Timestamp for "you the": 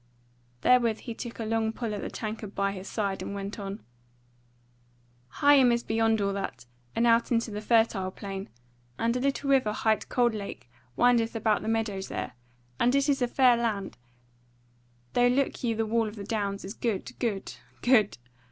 15.63-15.85